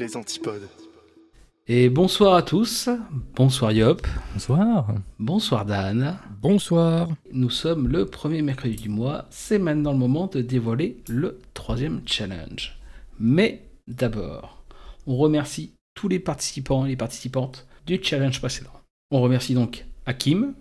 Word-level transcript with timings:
les 0.00 0.16
antipodes. 0.16 0.66
Et 1.68 1.90
bonsoir 1.90 2.34
à 2.34 2.42
tous, 2.42 2.88
bonsoir 3.36 3.70
Yop, 3.70 4.06
Bonsoir. 4.32 4.94
bonsoir 5.18 5.66
Dan. 5.66 6.18
Bonsoir. 6.40 7.08
Nous 7.32 7.50
sommes 7.50 7.86
le 7.86 8.06
premier 8.06 8.40
mercredi 8.40 8.76
du 8.76 8.88
mois, 8.88 9.26
c'est 9.30 9.58
maintenant 9.58 9.92
le 9.92 9.98
moment 9.98 10.26
de 10.26 10.40
dévoiler 10.40 10.96
le 11.06 11.38
troisième 11.52 12.00
challenge. 12.06 12.78
Mais 13.20 13.62
d'abord, 13.86 14.64
on 15.06 15.18
remercie 15.18 15.72
tous 15.94 16.08
les 16.08 16.18
participants 16.18 16.86
et 16.86 16.88
les 16.88 16.96
participantes 16.96 17.66
du 17.86 18.02
challenge 18.02 18.40
précédent. 18.40 18.72
On 19.10 19.20
remercie 19.20 19.52
donc 19.54 19.84
Hakim, 20.06 20.54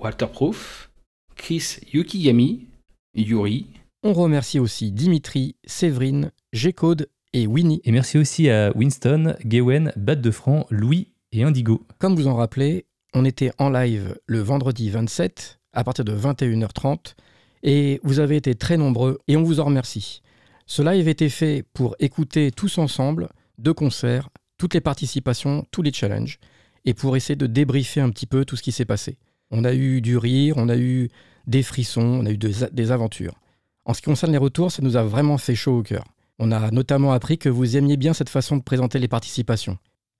Walterproof, 0.00 0.90
Chris 1.36 1.76
Yukigami, 1.92 2.66
Yuri, 3.14 3.66
On 4.02 4.12
remercie 4.12 4.58
aussi 4.58 4.90
Dimitri, 4.90 5.54
Séverine, 5.64 6.32
G-Code 6.52 7.08
et 7.34 7.46
Winnie. 7.46 7.82
Et 7.84 7.92
merci 7.92 8.16
aussi 8.16 8.48
à 8.48 8.74
Winston, 8.74 9.34
Gawen, 9.44 9.92
Bat 9.96 10.16
de 10.16 10.30
Franc, 10.30 10.66
Louis 10.70 11.08
et 11.32 11.42
Indigo. 11.42 11.84
Comme 11.98 12.14
vous 12.14 12.28
en 12.28 12.36
rappelez, 12.36 12.86
on 13.12 13.24
était 13.24 13.52
en 13.58 13.68
live 13.68 14.16
le 14.26 14.38
vendredi 14.38 14.88
27 14.88 15.58
à 15.72 15.84
partir 15.84 16.04
de 16.04 16.16
21h30 16.16 17.14
et 17.64 18.00
vous 18.04 18.20
avez 18.20 18.36
été 18.36 18.54
très 18.54 18.76
nombreux 18.76 19.18
et 19.26 19.36
on 19.36 19.42
vous 19.42 19.60
en 19.60 19.64
remercie. 19.64 20.22
Ce 20.66 20.80
live 20.80 21.08
était 21.08 21.28
fait 21.28 21.64
pour 21.74 21.96
écouter 21.98 22.52
tous 22.52 22.78
ensemble, 22.78 23.28
deux 23.58 23.74
concerts, 23.74 24.30
toutes 24.56 24.74
les 24.74 24.80
participations, 24.80 25.66
tous 25.72 25.82
les 25.82 25.92
challenges 25.92 26.38
et 26.84 26.94
pour 26.94 27.16
essayer 27.16 27.36
de 27.36 27.46
débriefer 27.46 28.00
un 28.00 28.10
petit 28.10 28.26
peu 28.26 28.44
tout 28.44 28.56
ce 28.56 28.62
qui 28.62 28.72
s'est 28.72 28.84
passé. 28.84 29.18
On 29.50 29.64
a 29.64 29.74
eu 29.74 30.00
du 30.00 30.16
rire, 30.16 30.54
on 30.56 30.68
a 30.68 30.76
eu 30.76 31.10
des 31.48 31.64
frissons, 31.64 32.00
on 32.00 32.26
a 32.26 32.30
eu 32.30 32.38
des, 32.38 32.66
des 32.70 32.92
aventures. 32.92 33.34
En 33.84 33.92
ce 33.92 34.00
qui 34.00 34.06
concerne 34.06 34.32
les 34.32 34.38
retours, 34.38 34.70
ça 34.70 34.82
nous 34.82 34.96
a 34.96 35.02
vraiment 35.02 35.36
fait 35.36 35.56
chaud 35.56 35.78
au 35.78 35.82
cœur. 35.82 36.04
On 36.44 36.52
a 36.52 36.70
notamment 36.70 37.12
appris 37.12 37.38
que 37.38 37.48
vous 37.48 37.78
aimiez 37.78 37.96
bien 37.96 38.12
cette 38.12 38.28
façon 38.28 38.58
de 38.58 38.62
présenter 38.62 38.98
les 38.98 39.08
participations. 39.08 39.78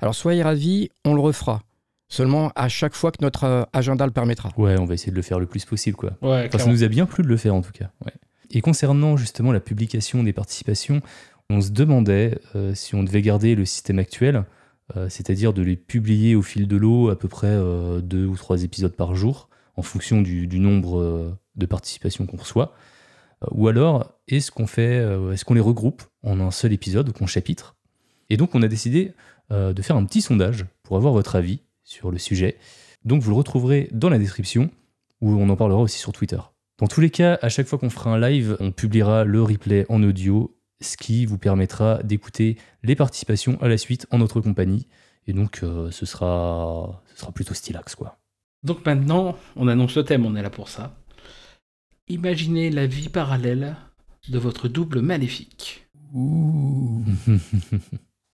Alors 0.00 0.14
soyez 0.14 0.42
ravis, 0.42 0.88
on 1.04 1.12
le 1.12 1.20
refera. 1.20 1.62
Seulement 2.08 2.52
à 2.56 2.70
chaque 2.70 2.94
fois 2.94 3.12
que 3.12 3.18
notre 3.20 3.44
euh, 3.44 3.64
agenda 3.74 4.06
le 4.06 4.12
permettra. 4.12 4.50
Ouais, 4.56 4.78
on 4.78 4.86
va 4.86 4.94
essayer 4.94 5.10
de 5.10 5.16
le 5.16 5.20
faire 5.22 5.38
le 5.38 5.44
plus 5.44 5.66
possible, 5.66 5.94
quoi. 5.94 6.12
Ouais, 6.22 6.46
Enfin, 6.48 6.64
ça 6.64 6.70
nous 6.70 6.84
a 6.84 6.88
bien 6.88 7.04
plu 7.04 7.22
de 7.22 7.28
le 7.28 7.36
faire, 7.36 7.54
en 7.54 7.60
tout 7.60 7.72
cas. 7.72 7.90
Ouais. 8.06 8.12
Et 8.50 8.62
concernant 8.62 9.18
justement 9.18 9.52
la 9.52 9.60
publication 9.60 10.22
des 10.22 10.32
participations, 10.32 11.02
on 11.50 11.60
se 11.60 11.68
demandait 11.70 12.38
euh, 12.54 12.74
si 12.74 12.94
on 12.94 13.02
devait 13.02 13.20
garder 13.20 13.54
le 13.54 13.66
système 13.66 13.98
actuel, 13.98 14.44
euh, 14.96 15.10
c'est-à-dire 15.10 15.52
de 15.52 15.60
les 15.60 15.76
publier 15.76 16.34
au 16.34 16.42
fil 16.42 16.66
de 16.66 16.76
l'eau 16.76 17.10
à 17.10 17.18
peu 17.18 17.28
près 17.28 17.48
euh, 17.48 18.00
deux 18.00 18.24
ou 18.24 18.36
trois 18.36 18.62
épisodes 18.62 18.94
par 18.96 19.14
jour, 19.14 19.50
en 19.76 19.82
fonction 19.82 20.22
du, 20.22 20.46
du 20.46 20.60
nombre 20.60 20.98
euh, 20.98 21.38
de 21.56 21.66
participations 21.66 22.24
qu'on 22.24 22.38
reçoit. 22.38 22.72
Ou 23.50 23.68
alors, 23.68 24.12
est-ce 24.28 24.50
qu'on 24.50 24.66
fait, 24.66 24.98
euh, 24.98 25.32
est-ce 25.32 25.44
qu'on 25.44 25.54
les 25.54 25.60
regroupe 25.60 26.02
en 26.22 26.40
un 26.40 26.50
seul 26.50 26.72
épisode 26.72 27.08
ou 27.08 27.12
qu'on 27.12 27.26
chapitre? 27.26 27.76
Et 28.30 28.36
donc, 28.36 28.54
on 28.54 28.62
a 28.62 28.68
décidé 28.68 29.12
euh, 29.52 29.72
de 29.72 29.82
faire 29.82 29.96
un 29.96 30.04
petit 30.04 30.22
sondage 30.22 30.66
pour 30.82 30.96
avoir 30.96 31.12
votre 31.12 31.36
avis 31.36 31.60
sur 31.84 32.10
le 32.10 32.18
sujet. 32.18 32.56
Donc, 33.04 33.22
vous 33.22 33.30
le 33.30 33.36
retrouverez 33.36 33.88
dans 33.92 34.08
la 34.08 34.18
description, 34.18 34.70
où 35.20 35.30
on 35.30 35.48
en 35.48 35.56
parlera 35.56 35.80
aussi 35.80 35.98
sur 35.98 36.12
Twitter. 36.12 36.40
Dans 36.78 36.88
tous 36.88 37.00
les 37.00 37.10
cas, 37.10 37.38
à 37.40 37.48
chaque 37.48 37.66
fois 37.66 37.78
qu'on 37.78 37.90
fera 37.90 38.10
un 38.10 38.20
live, 38.20 38.56
on 38.60 38.72
publiera 38.72 39.24
le 39.24 39.42
replay 39.42 39.86
en 39.88 40.02
audio, 40.02 40.58
ce 40.80 40.96
qui 40.96 41.24
vous 41.24 41.38
permettra 41.38 42.02
d'écouter 42.02 42.58
les 42.82 42.96
participations 42.96 43.60
à 43.62 43.68
la 43.68 43.78
suite 43.78 44.06
en 44.10 44.18
notre 44.18 44.40
compagnie. 44.40 44.86
Et 45.26 45.32
donc, 45.32 45.60
euh, 45.62 45.90
ce, 45.90 46.04
sera, 46.04 47.02
ce 47.14 47.20
sera 47.20 47.32
plutôt 47.32 47.54
stylax, 47.54 47.94
quoi. 47.94 48.18
Donc 48.62 48.84
maintenant, 48.84 49.36
on 49.54 49.68
annonce 49.68 49.96
le 49.96 50.04
thème, 50.04 50.26
on 50.26 50.34
est 50.34 50.42
là 50.42 50.50
pour 50.50 50.68
ça. 50.68 50.96
Imaginez 52.08 52.70
la 52.70 52.86
vie 52.86 53.08
parallèle 53.08 53.76
de 54.28 54.38
votre 54.38 54.68
double 54.68 55.00
maléfique. 55.00 55.86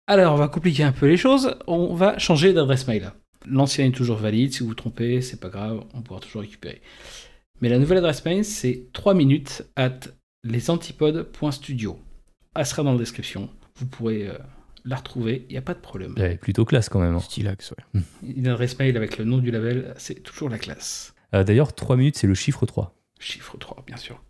Alors, 0.07 0.33
on 0.33 0.37
va 0.37 0.47
compliquer 0.47 0.83
un 0.83 0.93
peu 0.93 1.07
les 1.07 1.17
choses. 1.17 1.55
On 1.67 1.93
va 1.93 2.17
changer 2.17 2.53
d'adresse 2.53 2.87
mail. 2.87 3.11
L'ancienne 3.45 3.89
est 3.91 3.95
toujours 3.95 4.17
valide. 4.17 4.53
Si 4.53 4.61
vous 4.61 4.67
vous 4.69 4.73
trompez, 4.75 5.21
c'est 5.21 5.39
pas 5.39 5.49
grave, 5.49 5.83
on 5.93 6.01
pourra 6.01 6.19
toujours 6.21 6.41
récupérer. 6.41 6.81
Mais 7.61 7.67
la 7.69 7.77
nouvelle 7.77 7.97
adresse 7.97 8.23
mail, 8.23 8.45
c'est 8.45 8.85
3 8.93 9.13
minutes 9.13 9.63
at 9.75 9.99
lesantipodes.studio. 10.43 11.99
Elle 12.55 12.65
sera 12.65 12.83
dans 12.83 12.93
la 12.93 12.97
description. 12.99 13.49
Vous 13.75 13.85
pourrez 13.85 14.27
euh, 14.29 14.37
la 14.85 14.95
retrouver, 14.95 15.45
il 15.49 15.53
n'y 15.53 15.57
a 15.57 15.61
pas 15.61 15.73
de 15.73 15.79
problème. 15.79 16.13
Ouais, 16.17 16.37
plutôt 16.37 16.63
classe 16.65 16.87
quand 16.87 16.99
même. 16.99 17.15
hein. 17.15 17.19
Stylax, 17.19 17.71
ouais. 17.71 18.01
Une 18.35 18.47
adresse 18.47 18.79
mail 18.79 18.95
avec 18.95 19.17
le 19.17 19.25
nom 19.25 19.39
du 19.39 19.51
label, 19.51 19.93
c'est 19.97 20.23
toujours 20.23 20.49
la 20.49 20.57
classe. 20.57 21.13
Euh, 21.35 21.43
D'ailleurs, 21.43 21.75
3 21.75 21.97
minutes, 21.97 22.17
c'est 22.17 22.27
le 22.27 22.33
chiffre 22.33 22.65
3. 22.65 22.93
Chiffre 23.19 23.57
3, 23.57 23.83
bien 23.85 23.97
sûr. 23.97 24.21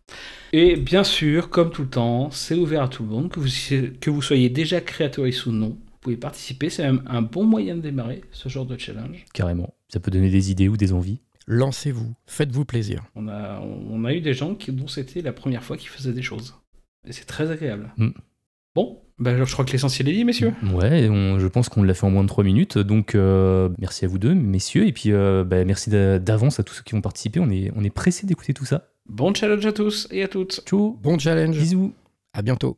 Et 0.54 0.76
bien 0.76 1.04
sûr, 1.04 1.50
comme 1.50 1.72
tout 1.72 1.84
le 1.84 1.90
temps, 1.90 2.32
c'est 2.32 2.56
ouvert 2.56 2.84
à 2.84 2.88
tout 2.88 3.04
le 3.04 3.10
monde, 3.10 3.30
que 3.32 3.40
vous, 3.40 3.50
que 4.00 4.10
vous 4.10 4.22
soyez 4.22 4.50
déjà 4.50 4.82
créatrice 4.82 5.46
ou 5.46 5.52
non. 5.52 5.70
Vous 5.70 5.98
pouvez 6.02 6.18
participer, 6.18 6.70
c'est 6.70 6.84
même 6.84 7.04
un 7.08 7.22
bon 7.22 7.44
moyen 7.44 7.76
de 7.76 7.82
démarrer 7.82 8.22
ce 8.32 8.50
genre 8.50 8.66
de 8.66 8.78
challenge. 8.78 9.26
Carrément. 9.34 9.74
Ça 9.90 10.00
peut 10.00 10.12
donner 10.12 10.30
des 10.30 10.52
idées 10.52 10.70
ou 10.70 10.78
des 10.78 10.94
envies. 10.94 11.22
Lancez-vous, 11.48 12.14
faites-vous 12.26 12.66
plaisir. 12.66 13.06
On 13.16 13.28
a, 13.28 13.60
on 13.62 14.04
a 14.04 14.14
eu 14.14 14.22
des 14.22 14.34
gens 14.34 14.56
qui, 14.56 14.72
dont 14.72 14.88
c'était 14.88 15.22
la 15.22 15.32
première 15.32 15.64
fois 15.64 15.78
qu'ils 15.78 15.90
faisaient 15.90 16.14
des 16.14 16.22
choses. 16.22 16.56
Et 17.08 17.14
c'est 17.14 17.26
très 17.26 17.52
agréable. 17.52 17.94
Mm. 17.98 18.10
Bon, 18.76 19.02
ben, 19.20 19.44
je 19.44 19.52
crois 19.52 19.66
que 19.66 19.72
l'essentiel 19.72 20.08
est 20.10 20.14
dit, 20.14 20.24
messieurs. 20.26 20.54
Ouais, 20.74 21.08
on- 21.10 21.40
je 21.40 21.48
pense 21.48 21.70
qu'on 21.70 21.84
l'a 21.84 21.94
fait 21.94 22.06
en 22.06 22.12
moins 22.12 22.24
de 22.24 22.28
3 22.28 22.44
minutes. 22.44 22.78
Donc, 22.78 23.16
euh, 23.16 23.70
merci 23.80 24.06
à 24.06 24.08
vous 24.08 24.18
deux, 24.20 24.34
messieurs. 24.34 24.86
Et 24.88 24.94
puis, 24.94 25.12
euh, 25.12 25.44
bah, 25.44 25.64
merci 25.66 25.90
d'a- 25.90 26.20
d'avance 26.20 26.60
à 26.60 26.64
tous 26.64 26.76
ceux 26.76 26.84
qui 26.84 26.94
vont 26.94 27.02
participer. 27.02 27.40
On 27.40 27.50
est, 27.50 27.72
on 27.76 27.84
est 27.84 27.90
pressés 27.90 28.26
d'écouter 28.28 28.54
tout 28.54 28.66
ça. 28.66 28.90
Bon 29.10 29.34
challenge 29.34 29.66
à 29.66 29.72
tous 29.72 30.08
et 30.12 30.22
à 30.24 30.28
toutes. 30.28 30.62
Ciao 30.66 30.98
Bon 31.02 31.18
challenge, 31.18 31.58
Bisous 31.58 31.94
à 32.34 32.42
bientôt. 32.42 32.78